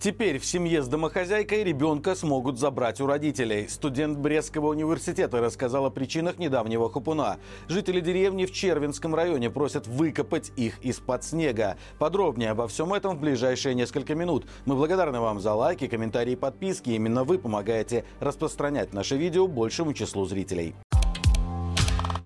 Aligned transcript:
Теперь 0.00 0.38
в 0.38 0.46
семье 0.46 0.82
с 0.82 0.88
домохозяйкой 0.88 1.62
ребенка 1.62 2.14
смогут 2.14 2.58
забрать 2.58 3.02
у 3.02 3.06
родителей. 3.06 3.68
Студент 3.68 4.16
Брестского 4.16 4.68
университета 4.68 5.42
рассказал 5.42 5.84
о 5.84 5.90
причинах 5.90 6.38
недавнего 6.38 6.90
хапуна. 6.90 7.36
Жители 7.68 8.00
деревни 8.00 8.46
в 8.46 8.50
Червинском 8.50 9.14
районе 9.14 9.50
просят 9.50 9.86
выкопать 9.86 10.52
их 10.56 10.82
из-под 10.82 11.22
снега. 11.22 11.76
Подробнее 11.98 12.52
обо 12.52 12.66
всем 12.66 12.94
этом 12.94 13.18
в 13.18 13.20
ближайшие 13.20 13.74
несколько 13.74 14.14
минут. 14.14 14.46
Мы 14.64 14.74
благодарны 14.74 15.20
вам 15.20 15.38
за 15.38 15.52
лайки, 15.52 15.86
комментарии 15.86 16.32
и 16.32 16.36
подписки. 16.36 16.88
Именно 16.88 17.24
вы 17.24 17.38
помогаете 17.38 18.06
распространять 18.20 18.94
наше 18.94 19.18
видео 19.18 19.46
большему 19.48 19.92
числу 19.92 20.24
зрителей. 20.24 20.74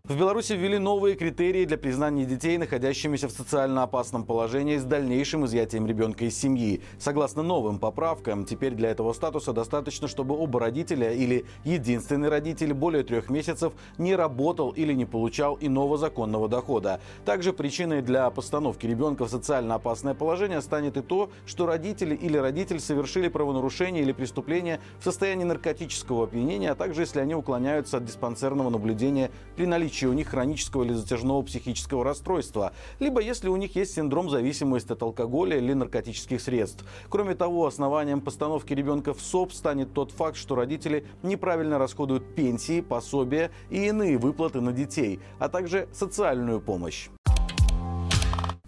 В 0.06 0.18
Беларуси 0.18 0.52
ввели 0.52 0.76
новые 0.76 1.16
критерии 1.16 1.64
для 1.64 1.78
признания 1.78 2.26
детей, 2.26 2.58
находящимися 2.58 3.26
в 3.26 3.30
социально 3.30 3.84
опасном 3.84 4.24
положении 4.26 4.76
с 4.76 4.84
дальнейшим 4.84 5.46
изъятием 5.46 5.86
ребенка 5.86 6.26
из 6.26 6.38
семьи. 6.38 6.82
Согласно 6.98 7.42
новым 7.42 7.78
поправкам, 7.78 8.44
теперь 8.44 8.74
для 8.74 8.90
этого 8.90 9.14
статуса 9.14 9.54
достаточно, 9.54 10.06
чтобы 10.06 10.36
оба 10.36 10.60
родителя 10.60 11.10
или 11.10 11.46
единственный 11.64 12.28
родитель 12.28 12.74
более 12.74 13.02
трех 13.02 13.30
месяцев 13.30 13.72
не 13.96 14.14
работал 14.14 14.72
или 14.72 14.92
не 14.92 15.06
получал 15.06 15.56
иного 15.58 15.96
законного 15.96 16.50
дохода. 16.50 17.00
Также 17.24 17.54
причиной 17.54 18.02
для 18.02 18.28
постановки 18.28 18.86
ребенка 18.86 19.24
в 19.24 19.30
социально 19.30 19.76
опасное 19.76 20.12
положение 20.12 20.60
станет 20.60 20.98
и 20.98 21.00
то, 21.00 21.30
что 21.46 21.64
родители 21.64 22.14
или 22.14 22.36
родитель 22.36 22.80
совершили 22.80 23.28
правонарушение 23.28 24.02
или 24.02 24.12
преступление 24.12 24.80
в 25.00 25.04
состоянии 25.04 25.44
наркотического 25.44 26.24
опьянения, 26.24 26.72
а 26.72 26.74
также 26.74 27.00
если 27.00 27.20
они 27.20 27.34
уклоняются 27.34 27.96
от 27.96 28.04
диспансерного 28.04 28.68
наблюдения 28.68 29.30
при 29.56 29.64
наличии 29.64 29.93
наличии 29.94 30.06
у 30.06 30.12
них 30.12 30.28
хронического 30.28 30.82
или 30.82 30.92
затяжного 30.92 31.42
психического 31.42 32.04
расстройства, 32.04 32.72
либо 32.98 33.20
если 33.20 33.48
у 33.48 33.56
них 33.56 33.76
есть 33.76 33.94
синдром 33.94 34.28
зависимости 34.28 34.92
от 34.92 35.02
алкоголя 35.02 35.56
или 35.56 35.72
наркотических 35.72 36.40
средств. 36.40 36.84
Кроме 37.08 37.34
того, 37.34 37.66
основанием 37.66 38.20
постановки 38.20 38.74
ребенка 38.74 39.14
в 39.14 39.20
СОП 39.20 39.52
станет 39.52 39.92
тот 39.94 40.10
факт, 40.10 40.36
что 40.36 40.56
родители 40.56 41.04
неправильно 41.22 41.78
расходуют 41.78 42.34
пенсии, 42.34 42.80
пособия 42.80 43.50
и 43.70 43.86
иные 43.86 44.18
выплаты 44.18 44.60
на 44.60 44.72
детей, 44.72 45.20
а 45.38 45.48
также 45.48 45.86
социальную 45.92 46.60
помощь. 46.60 47.08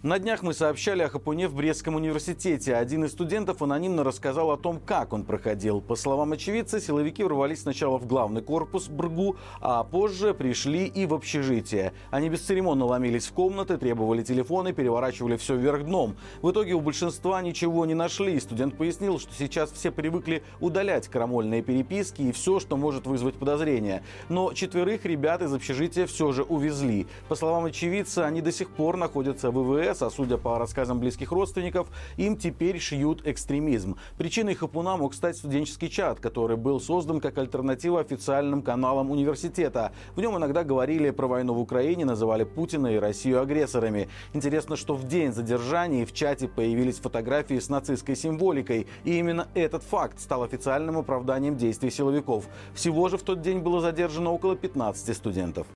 На 0.07 0.19
днях 0.19 0.41
мы 0.41 0.53
сообщали 0.53 1.01
о 1.01 1.09
хапуне 1.09 1.49
в 1.49 1.53
Брестском 1.53 1.95
университете. 1.95 2.77
Один 2.77 3.03
из 3.03 3.11
студентов 3.11 3.61
анонимно 3.61 4.05
рассказал 4.05 4.51
о 4.51 4.55
том, 4.55 4.79
как 4.79 5.11
он 5.11 5.25
проходил. 5.25 5.81
По 5.81 5.97
словам 5.97 6.31
очевидца, 6.31 6.79
силовики 6.79 7.23
ворвались 7.23 7.63
сначала 7.63 7.97
в 7.97 8.07
главный 8.07 8.41
корпус 8.41 8.87
БРГУ, 8.87 9.35
а 9.59 9.83
позже 9.83 10.33
пришли 10.33 10.85
и 10.85 11.05
в 11.05 11.13
общежитие. 11.13 11.91
Они 12.09 12.29
бесцеремонно 12.29 12.85
ломились 12.85 13.27
в 13.27 13.33
комнаты, 13.33 13.77
требовали 13.77 14.23
телефоны, 14.23 14.71
переворачивали 14.71 15.35
все 15.35 15.57
вверх 15.57 15.83
дном. 15.83 16.15
В 16.41 16.51
итоге 16.51 16.71
у 16.71 16.79
большинства 16.79 17.41
ничего 17.41 17.85
не 17.85 17.93
нашли. 17.93 18.39
Студент 18.39 18.77
пояснил, 18.77 19.19
что 19.19 19.33
сейчас 19.33 19.73
все 19.73 19.91
привыкли 19.91 20.41
удалять 20.61 21.09
крамольные 21.09 21.61
переписки 21.61 22.21
и 22.21 22.31
все, 22.31 22.61
что 22.61 22.77
может 22.77 23.07
вызвать 23.07 23.35
подозрения. 23.35 24.03
Но 24.29 24.53
четверых 24.53 25.03
ребят 25.03 25.41
из 25.41 25.53
общежития 25.53 26.07
все 26.07 26.31
же 26.31 26.43
увезли. 26.43 27.07
По 27.27 27.35
словам 27.35 27.65
очевидца, 27.65 28.25
они 28.25 28.39
до 28.39 28.53
сих 28.53 28.69
пор 28.69 28.95
находятся 28.95 29.51
в 29.51 29.57
ИВС, 29.57 29.96
МЧС, 29.97 30.01
а 30.01 30.09
судя 30.09 30.37
по 30.37 30.57
рассказам 30.57 30.99
близких 30.99 31.31
родственников, 31.31 31.87
им 32.17 32.37
теперь 32.37 32.79
шьют 32.79 33.25
экстремизм. 33.25 33.97
Причиной 34.17 34.55
хапуна 34.55 34.97
мог 34.97 35.13
стать 35.13 35.37
студенческий 35.37 35.89
чат, 35.89 36.19
который 36.19 36.57
был 36.57 36.79
создан 36.79 37.19
как 37.19 37.37
альтернатива 37.37 37.99
официальным 37.99 38.61
каналам 38.61 39.11
университета. 39.11 39.91
В 40.15 40.21
нем 40.21 40.37
иногда 40.37 40.63
говорили 40.63 41.09
про 41.11 41.27
войну 41.27 41.53
в 41.53 41.59
Украине, 41.59 42.05
называли 42.05 42.43
Путина 42.43 42.87
и 42.87 42.97
Россию 42.97 43.41
агрессорами. 43.41 44.09
Интересно, 44.33 44.75
что 44.75 44.95
в 44.95 45.05
день 45.05 45.33
задержания 45.33 46.05
в 46.05 46.13
чате 46.13 46.47
появились 46.47 46.99
фотографии 46.99 47.59
с 47.59 47.69
нацистской 47.69 48.15
символикой. 48.15 48.87
И 49.03 49.17
именно 49.17 49.47
этот 49.53 49.83
факт 49.83 50.19
стал 50.19 50.43
официальным 50.43 50.97
оправданием 50.97 51.55
действий 51.57 51.91
силовиков. 51.91 52.45
Всего 52.73 53.09
же 53.09 53.17
в 53.17 53.23
тот 53.23 53.41
день 53.41 53.59
было 53.59 53.81
задержано 53.81 54.31
около 54.31 54.55
15 54.55 55.15
студентов. 55.15 55.67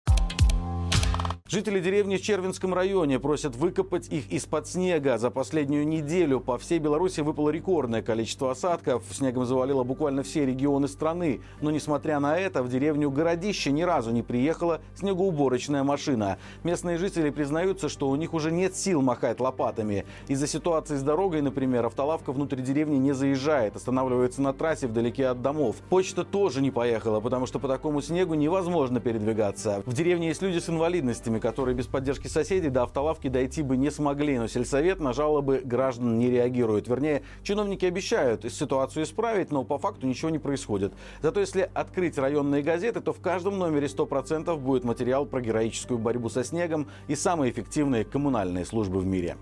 Жители 1.52 1.82
деревни 1.82 2.16
в 2.16 2.22
Червинском 2.22 2.74
районе 2.74 3.20
просят 3.20 3.58
выкопать 3.58 4.08
их 4.08 4.32
из-под 4.32 4.70
снега. 4.70 5.18
За 5.18 5.30
последнюю 5.30 5.86
неделю 5.86 6.40
по 6.40 6.58
всей 6.58 6.80
Беларуси 6.80 7.20
выпало 7.20 7.50
рекордное 7.50 8.02
количество 8.02 8.52
осадков. 8.52 9.04
Снегом 9.12 9.46
завалило 9.46 9.84
буквально 9.84 10.24
все 10.24 10.46
регионы 10.46 10.88
страны. 10.88 11.42
Но 11.60 11.70
несмотря 11.70 12.22
на 12.22 12.38
это, 12.38 12.64
в 12.64 12.70
деревню 12.70 13.12
Городище 13.12 13.74
ни 13.74 13.82
разу 13.82 14.12
не 14.12 14.24
приехала 14.24 14.80
снегоуборочная 14.96 15.84
машина. 15.84 16.38
Местные 16.64 16.98
жители 16.98 17.32
признаются, 17.32 17.90
что 17.90 18.10
у 18.10 18.16
них 18.16 18.34
уже 18.34 18.50
нет 18.50 18.78
сил 18.78 19.02
махать 19.02 19.42
лопатами. 19.42 20.06
Из-за 20.30 20.48
ситуации 20.48 20.96
с 20.96 21.04
дорогой, 21.04 21.42
например, 21.42 21.86
автолавка 21.86 22.32
внутрь 22.32 22.62
деревни 22.62 22.96
не 22.96 23.12
заезжает, 23.12 23.76
останавливается 23.76 24.42
на 24.42 24.54
трассе 24.54 24.88
вдалеке 24.88 25.28
от 25.28 25.42
домов. 25.42 25.76
Почта 25.90 26.24
тоже 26.24 26.62
не 26.62 26.72
поехала, 26.72 27.20
потому 27.20 27.46
что 27.46 27.60
по 27.60 27.68
такому 27.68 28.02
снегу 28.02 28.36
невозможно 28.36 29.02
передвигаться. 29.02 29.84
В 29.86 29.92
деревне 29.92 30.30
есть 30.30 30.42
люди 30.42 30.60
с 30.60 30.70
инвалидностями, 30.70 31.41
которые 31.42 31.76
без 31.76 31.88
поддержки 31.88 32.28
соседей 32.28 32.70
до 32.70 32.84
автолавки 32.84 33.28
дойти 33.28 33.62
бы 33.62 33.76
не 33.76 33.92
смогли, 33.92 34.38
но 34.38 34.48
сельсовет 34.48 35.00
на 35.02 35.12
жалобы 35.12 35.62
граждан 35.64 36.18
не 36.18 36.30
реагирует. 36.30 36.88
Вернее, 36.88 37.24
чиновники 37.44 37.86
обещают 37.86 38.50
ситуацию 38.52 39.04
исправить, 39.04 39.52
но 39.52 39.64
по 39.64 39.78
факту 39.78 40.08
ничего 40.08 40.30
не 40.30 40.40
происходит. 40.40 40.94
Зато 41.22 41.42
если 41.42 41.70
открыть 41.74 42.18
районные 42.18 42.64
газеты, 42.64 43.02
то 43.02 43.12
в 43.12 43.20
каждом 43.20 43.60
номере 43.60 43.88
100% 43.88 44.56
будет 44.58 44.84
материал 44.84 45.26
про 45.26 45.42
героическую 45.42 45.98
борьбу 45.98 46.30
со 46.30 46.44
снегом 46.44 46.88
и 47.08 47.16
самые 47.16 47.52
эффективные 47.52 48.06
коммунальные 48.06 48.66
службы 48.66 49.00
в 49.00 49.06
мире. 49.06 49.38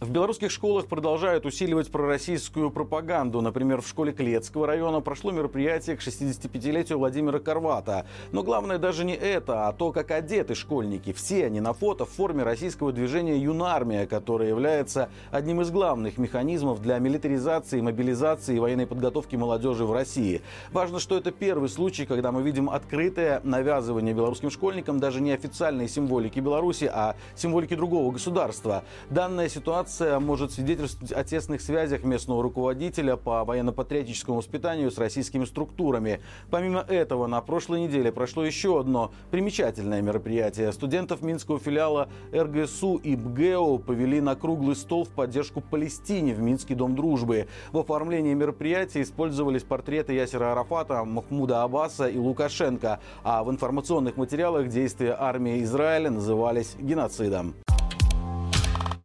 В 0.00 0.08
белорусских 0.08 0.50
школах 0.50 0.86
продолжают 0.86 1.44
усиливать 1.44 1.90
пророссийскую 1.90 2.70
пропаганду. 2.70 3.42
Например, 3.42 3.82
в 3.82 3.86
школе 3.86 4.12
Клетского 4.12 4.66
района 4.66 5.02
прошло 5.02 5.30
мероприятие 5.30 5.94
к 5.94 6.00
65-летию 6.00 6.96
Владимира 6.96 7.38
Карвата. 7.38 8.06
Но 8.32 8.42
главное 8.42 8.78
даже 8.78 9.04
не 9.04 9.14
это, 9.14 9.68
а 9.68 9.74
то, 9.74 9.92
как 9.92 10.10
одеты 10.10 10.54
школьники. 10.54 11.12
Все 11.12 11.44
они 11.44 11.60
на 11.60 11.74
фото 11.74 12.06
в 12.06 12.08
форме 12.08 12.44
российского 12.44 12.92
движения 12.92 13.36
«Юнармия», 13.36 14.06
которое 14.06 14.48
является 14.48 15.10
одним 15.30 15.60
из 15.60 15.70
главных 15.70 16.16
механизмов 16.16 16.80
для 16.80 16.98
милитаризации, 16.98 17.82
мобилизации 17.82 18.56
и 18.56 18.58
военной 18.58 18.86
подготовки 18.86 19.36
молодежи 19.36 19.84
в 19.84 19.92
России. 19.92 20.40
Важно, 20.72 20.98
что 20.98 21.18
это 21.18 21.30
первый 21.30 21.68
случай, 21.68 22.06
когда 22.06 22.32
мы 22.32 22.40
видим 22.40 22.70
открытое 22.70 23.42
навязывание 23.44 24.14
белорусским 24.14 24.50
школьникам 24.50 24.98
даже 24.98 25.20
не 25.20 25.32
официальной 25.32 25.90
символики 25.90 26.40
Беларуси, 26.40 26.90
а 26.90 27.16
символики 27.34 27.74
другого 27.74 28.10
государства. 28.12 28.82
Данная 29.10 29.50
ситуация 29.50 29.89
информация 29.90 30.20
может 30.20 30.52
свидетельствовать 30.52 31.12
о 31.12 31.24
тесных 31.24 31.60
связях 31.60 32.04
местного 32.04 32.42
руководителя 32.42 33.16
по 33.16 33.44
военно-патриотическому 33.44 34.38
воспитанию 34.38 34.90
с 34.90 34.98
российскими 34.98 35.44
структурами. 35.44 36.20
Помимо 36.48 36.80
этого, 36.80 37.26
на 37.26 37.40
прошлой 37.40 37.80
неделе 37.80 38.12
прошло 38.12 38.44
еще 38.44 38.78
одно 38.78 39.10
примечательное 39.32 40.00
мероприятие. 40.00 40.72
Студентов 40.72 41.22
Минского 41.22 41.58
филиала 41.58 42.08
РГСУ 42.32 42.96
и 42.96 43.16
БГЭО 43.16 43.78
повели 43.78 44.20
на 44.20 44.36
круглый 44.36 44.76
стол 44.76 45.04
в 45.04 45.08
поддержку 45.08 45.60
Палестине 45.60 46.34
в 46.34 46.40
Минский 46.40 46.76
дом 46.76 46.94
дружбы. 46.94 47.48
В 47.72 47.78
оформлении 47.78 48.34
мероприятия 48.34 49.02
использовались 49.02 49.64
портреты 49.64 50.12
Ясера 50.12 50.52
Арафата, 50.52 51.04
Махмуда 51.04 51.64
Аббаса 51.64 52.08
и 52.08 52.16
Лукашенко, 52.16 53.00
а 53.24 53.42
в 53.42 53.50
информационных 53.50 54.16
материалах 54.16 54.68
действия 54.68 55.16
армии 55.18 55.62
Израиля 55.64 56.10
назывались 56.10 56.76
геноцидом. 56.78 57.54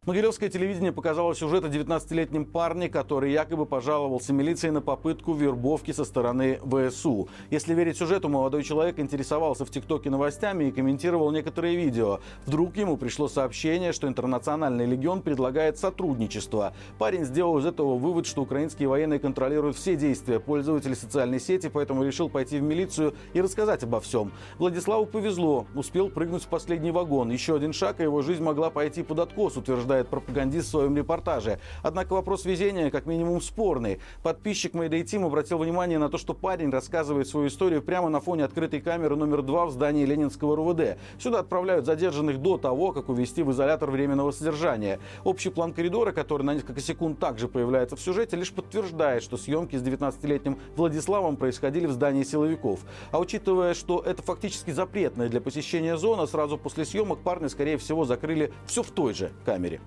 Могилевское 0.06 0.48
телевидение 0.48 0.92
показало 0.92 1.34
сюжет 1.34 1.64
о 1.64 1.66
19-летнем 1.66 2.44
парне, 2.44 2.88
который 2.88 3.32
якобы 3.32 3.66
пожаловался 3.66 4.32
милиции 4.32 4.70
на 4.70 4.80
попытку 4.80 5.32
вербовки 5.34 5.90
со 5.90 6.04
стороны 6.04 6.60
ВСУ. 6.62 7.28
Если 7.50 7.74
верить 7.74 7.98
сюжету, 7.98 8.28
молодой 8.28 8.62
человек 8.62 9.00
интересовался 9.00 9.64
в 9.64 9.70
ТикТоке 9.70 10.08
новостями 10.08 10.66
и 10.66 10.70
комментировал 10.70 11.32
некоторые 11.32 11.74
видео. 11.74 12.20
Вдруг 12.44 12.76
ему 12.76 12.96
пришло 12.96 13.26
сообщение, 13.26 13.90
что 13.90 14.06
Интернациональный 14.06 14.86
легион 14.86 15.22
предлагает 15.22 15.76
сотрудничество. 15.76 16.72
Парень 17.00 17.24
сделал 17.24 17.58
из 17.58 17.66
этого 17.66 17.96
вывод, 17.96 18.26
что 18.26 18.42
украинские 18.42 18.86
военные 18.86 19.18
контролируют 19.18 19.76
все 19.76 19.96
действия 19.96 20.38
пользователей 20.38 20.94
социальной 20.94 21.40
сети, 21.40 21.68
поэтому 21.68 22.04
решил 22.04 22.28
пойти 22.28 22.60
в 22.60 22.62
милицию 22.62 23.12
и 23.34 23.40
рассказать 23.40 23.82
обо 23.82 24.00
всем. 24.00 24.30
Владиславу 24.58 25.06
повезло, 25.06 25.66
успел 25.74 26.10
прыгнуть 26.10 26.44
в 26.44 26.48
последний 26.48 26.92
вагон. 26.92 27.32
Еще 27.32 27.56
один 27.56 27.72
шаг, 27.72 27.98
и 27.98 28.04
его 28.04 28.22
жизнь 28.22 28.44
могла 28.44 28.70
пойти 28.70 29.02
под 29.02 29.18
откос, 29.18 29.56
утверждает 29.56 29.95
утверждает 29.96 30.08
пропагандист 30.08 30.68
в 30.68 30.70
своем 30.70 30.96
репортаже. 30.96 31.58
Однако 31.82 32.14
вопрос 32.14 32.44
везения 32.44 32.90
как 32.90 33.06
минимум 33.06 33.40
спорный. 33.40 33.98
Подписчик 34.22 34.74
Mayday 34.74 35.02
Team 35.02 35.26
обратил 35.26 35.58
внимание 35.58 35.98
на 35.98 36.08
то, 36.08 36.18
что 36.18 36.34
парень 36.34 36.70
рассказывает 36.70 37.28
свою 37.28 37.48
историю 37.48 37.82
прямо 37.82 38.08
на 38.08 38.20
фоне 38.20 38.44
открытой 38.44 38.80
камеры 38.80 39.16
номер 39.16 39.42
два 39.42 39.66
в 39.66 39.70
здании 39.70 40.04
Ленинского 40.04 40.56
РУВД. 40.56 40.98
Сюда 41.18 41.40
отправляют 41.40 41.86
задержанных 41.86 42.38
до 42.40 42.58
того, 42.58 42.92
как 42.92 43.08
увезти 43.08 43.42
в 43.42 43.50
изолятор 43.52 43.90
временного 43.90 44.30
содержания. 44.30 44.98
Общий 45.24 45.50
план 45.50 45.72
коридора, 45.72 46.12
который 46.12 46.42
на 46.42 46.54
несколько 46.54 46.80
секунд 46.80 47.18
также 47.18 47.48
появляется 47.48 47.96
в 47.96 48.00
сюжете, 48.00 48.36
лишь 48.36 48.52
подтверждает, 48.52 49.22
что 49.22 49.36
съемки 49.36 49.76
с 49.76 49.82
19-летним 49.82 50.58
Владиславом 50.76 51.36
происходили 51.36 51.86
в 51.86 51.92
здании 51.92 52.24
силовиков. 52.24 52.80
А 53.12 53.18
учитывая, 53.18 53.74
что 53.74 54.00
это 54.00 54.22
фактически 54.22 54.70
запретная 54.70 55.28
для 55.28 55.40
посещения 55.40 55.96
зона, 55.96 56.26
сразу 56.26 56.58
после 56.58 56.84
съемок 56.84 57.20
парня, 57.20 57.48
скорее 57.48 57.78
всего, 57.78 58.04
закрыли 58.04 58.52
все 58.66 58.82
в 58.82 58.90
той 58.90 59.14
же 59.14 59.30
камере. 59.44 59.80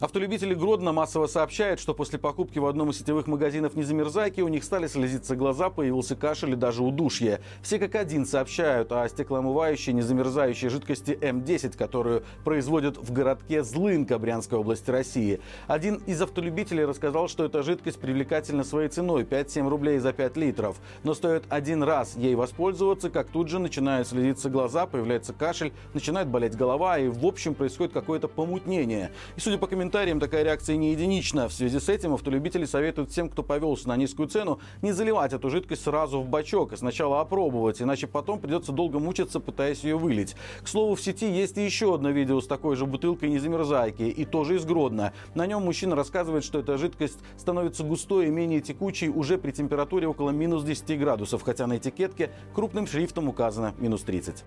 Автолюбители 0.00 0.54
Гродно 0.54 0.92
массово 0.92 1.28
сообщают, 1.28 1.78
что 1.78 1.94
после 1.94 2.18
покупки 2.18 2.58
в 2.58 2.66
одном 2.66 2.90
из 2.90 2.98
сетевых 2.98 3.28
магазинов 3.28 3.76
незамерзайки 3.76 4.40
у 4.40 4.48
них 4.48 4.64
стали 4.64 4.88
слезиться 4.88 5.36
глаза, 5.36 5.70
появился 5.70 6.16
кашель 6.16 6.50
и 6.50 6.56
даже 6.56 6.82
удушье. 6.82 7.40
Все 7.62 7.78
как 7.78 7.94
один 7.94 8.26
сообщают 8.26 8.90
о 8.90 9.08
стеклоомывающей 9.08 9.92
незамерзающей 9.92 10.68
жидкости 10.68 11.12
М10, 11.12 11.76
которую 11.76 12.24
производят 12.42 12.98
в 12.98 13.12
городке 13.12 13.62
Злынка 13.62 14.18
Брянской 14.18 14.58
области 14.58 14.90
России. 14.90 15.40
Один 15.68 16.02
из 16.06 16.20
автолюбителей 16.20 16.84
рассказал, 16.84 17.28
что 17.28 17.44
эта 17.44 17.62
жидкость 17.62 18.00
привлекательна 18.00 18.64
своей 18.64 18.88
ценой 18.88 19.22
5-7 19.22 19.68
рублей 19.68 20.00
за 20.00 20.12
5 20.12 20.36
литров. 20.36 20.76
Но 21.04 21.14
стоит 21.14 21.44
один 21.50 21.84
раз 21.84 22.16
ей 22.16 22.34
воспользоваться, 22.34 23.10
как 23.10 23.28
тут 23.28 23.48
же 23.48 23.60
начинают 23.60 24.08
слезиться 24.08 24.50
глаза, 24.50 24.86
появляется 24.86 25.32
кашель, 25.32 25.72
начинает 25.92 26.26
болеть 26.26 26.56
голова 26.56 26.98
и 26.98 27.06
в 27.06 27.24
общем 27.24 27.54
происходит 27.54 27.92
какое-то 27.92 28.26
помутнение. 28.26 29.12
И 29.36 29.40
судя 29.40 29.56
по 29.56 29.68
комментариям, 29.68 29.83
комментариям 29.84 30.18
такая 30.18 30.44
реакция 30.44 30.76
не 30.76 30.92
единична. 30.92 31.46
В 31.46 31.52
связи 31.52 31.78
с 31.78 31.90
этим 31.90 32.14
автолюбители 32.14 32.64
советуют 32.64 33.10
всем, 33.10 33.28
кто 33.28 33.42
повелся 33.42 33.86
на 33.88 33.98
низкую 33.98 34.30
цену, 34.30 34.58
не 34.80 34.92
заливать 34.92 35.34
эту 35.34 35.50
жидкость 35.50 35.82
сразу 35.82 36.22
в 36.22 36.28
бачок 36.28 36.72
и 36.72 36.76
сначала 36.76 37.20
опробовать, 37.20 37.82
иначе 37.82 38.06
потом 38.06 38.40
придется 38.40 38.72
долго 38.72 38.98
мучиться, 38.98 39.40
пытаясь 39.40 39.84
ее 39.84 39.98
вылить. 39.98 40.36
К 40.62 40.68
слову, 40.68 40.94
в 40.94 41.02
сети 41.02 41.30
есть 41.30 41.58
еще 41.58 41.94
одно 41.94 42.08
видео 42.08 42.40
с 42.40 42.46
такой 42.46 42.76
же 42.76 42.86
бутылкой 42.86 43.28
незамерзайки, 43.28 44.04
и 44.04 44.24
тоже 44.24 44.56
из 44.56 44.64
Гродно. 44.64 45.12
На 45.34 45.46
нем 45.46 45.62
мужчина 45.62 45.94
рассказывает, 45.94 46.44
что 46.44 46.60
эта 46.60 46.78
жидкость 46.78 47.18
становится 47.36 47.84
густой 47.84 48.28
и 48.28 48.30
менее 48.30 48.62
текучей 48.62 49.10
уже 49.10 49.36
при 49.36 49.50
температуре 49.50 50.08
около 50.08 50.30
минус 50.30 50.64
10 50.64 50.98
градусов, 50.98 51.42
хотя 51.42 51.66
на 51.66 51.76
этикетке 51.76 52.30
крупным 52.54 52.86
шрифтом 52.86 53.28
указано 53.28 53.74
минус 53.78 54.00
30. 54.00 54.44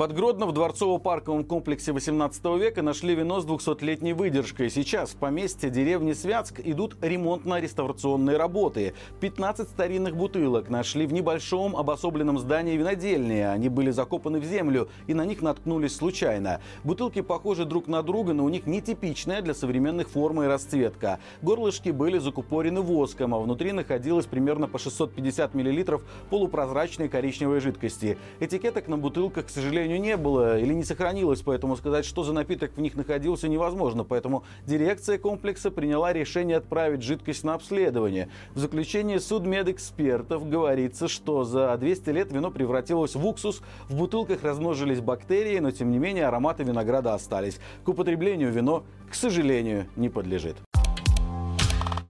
Под 0.00 0.14
Гродно 0.14 0.46
в 0.46 0.54
дворцово-парковом 0.54 1.44
комплексе 1.44 1.92
18 1.92 2.42
века 2.58 2.80
нашли 2.80 3.14
вино 3.14 3.42
с 3.42 3.44
200-летней 3.44 4.14
выдержкой. 4.14 4.70
Сейчас 4.70 5.10
в 5.10 5.16
поместье 5.16 5.68
деревни 5.68 6.14
Святск 6.14 6.58
идут 6.64 6.96
ремонтно-реставрационные 7.02 8.38
работы. 8.38 8.94
15 9.20 9.68
старинных 9.68 10.16
бутылок 10.16 10.70
нашли 10.70 11.04
в 11.04 11.12
небольшом 11.12 11.76
обособленном 11.76 12.38
здании 12.38 12.78
винодельни. 12.78 13.40
Они 13.40 13.68
были 13.68 13.90
закопаны 13.90 14.40
в 14.40 14.44
землю 14.46 14.88
и 15.06 15.12
на 15.12 15.26
них 15.26 15.42
наткнулись 15.42 15.96
случайно. 15.96 16.62
Бутылки 16.82 17.20
похожи 17.20 17.66
друг 17.66 17.86
на 17.86 18.02
друга, 18.02 18.32
но 18.32 18.46
у 18.46 18.48
них 18.48 18.66
нетипичная 18.66 19.42
для 19.42 19.52
современных 19.52 20.08
форма 20.08 20.44
и 20.44 20.48
расцветка. 20.48 21.18
Горлышки 21.42 21.90
были 21.90 22.16
закупорены 22.16 22.80
воском, 22.80 23.34
а 23.34 23.38
внутри 23.38 23.72
находилось 23.72 24.24
примерно 24.24 24.66
по 24.66 24.78
650 24.78 25.52
мл 25.52 26.00
полупрозрачной 26.30 27.10
коричневой 27.10 27.60
жидкости. 27.60 28.16
Этикеток 28.40 28.88
на 28.88 28.96
бутылках, 28.96 29.44
к 29.44 29.50
сожалению, 29.50 29.89
сожалению, 29.90 30.00
не 30.00 30.16
было 30.16 30.58
или 30.58 30.72
не 30.72 30.84
сохранилось, 30.84 31.42
поэтому 31.42 31.76
сказать, 31.76 32.04
что 32.04 32.22
за 32.22 32.32
напиток 32.32 32.72
в 32.76 32.80
них 32.80 32.94
находился, 32.94 33.48
невозможно. 33.48 34.04
Поэтому 34.04 34.44
дирекция 34.66 35.18
комплекса 35.18 35.70
приняла 35.70 36.12
решение 36.12 36.58
отправить 36.58 37.02
жидкость 37.02 37.44
на 37.44 37.54
обследование. 37.54 38.28
В 38.54 38.58
заключении 38.58 39.18
судмедэкспертов 39.18 40.48
говорится, 40.48 41.08
что 41.08 41.44
за 41.44 41.76
200 41.76 42.10
лет 42.10 42.32
вино 42.32 42.50
превратилось 42.50 43.16
в 43.16 43.26
уксус, 43.26 43.62
в 43.88 43.96
бутылках 43.96 44.44
размножились 44.44 45.00
бактерии, 45.00 45.58
но 45.58 45.70
тем 45.72 45.90
не 45.90 45.98
менее 45.98 46.26
ароматы 46.26 46.62
винограда 46.62 47.14
остались. 47.14 47.58
К 47.84 47.88
употреблению 47.88 48.52
вино, 48.52 48.84
к 49.10 49.14
сожалению, 49.14 49.86
не 49.96 50.08
подлежит. 50.08 50.56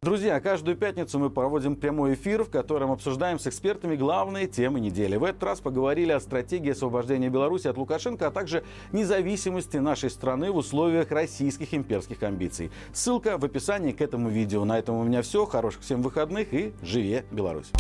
Друзья, 0.02 0.41
каждую 0.41 0.79
пятницу 0.79 1.19
мы 1.19 1.29
проводим 1.29 1.76
прямой 1.76 2.14
эфир, 2.14 2.43
в 2.43 2.49
котором 2.49 2.91
обсуждаем 2.91 3.38
с 3.38 3.47
экспертами 3.47 3.97
главные 3.97 4.47
темы 4.47 4.81
недели. 4.81 5.17
В 5.17 5.25
этот 5.25 5.43
раз 5.43 5.61
поговорили 5.61 6.11
о 6.11 6.20
стратегии 6.20 6.70
освобождения 6.70 7.29
Беларуси 7.29 7.67
от 7.67 7.76
Лукашенко, 7.76 8.29
а 8.29 8.31
также 8.31 8.64
независимости 8.93 9.76
нашей 9.76 10.08
страны 10.08 10.52
в 10.52 10.56
условиях 10.56 11.11
российских 11.11 11.75
имперских 11.75 12.23
амбиций. 12.23 12.70
Ссылка 12.94 13.37
в 13.37 13.44
описании 13.44 13.93
к 13.93 14.00
этому 14.00 14.31
видео. 14.31 14.64
На 14.64 14.79
этом 14.79 14.97
у 14.97 15.05
меня 15.05 15.20
все. 15.20 15.44
Хороших 15.44 15.82
всем 15.82 16.00
выходных 16.00 16.55
и 16.55 16.73
живе 16.81 17.26
Беларусь! 17.31 17.70